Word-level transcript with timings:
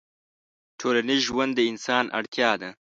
ټولنيز 0.79 1.21
ژوند 1.27 1.51
د 1.55 1.59
انسان 1.71 2.05
اړتيا 2.17 2.51
ده 2.61 2.69